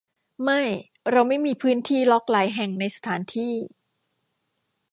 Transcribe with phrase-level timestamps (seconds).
[0.43, 0.61] ไม่
[1.11, 3.53] เราไม่มีพื้นที่ล็อคหลายแห่งในสถานที่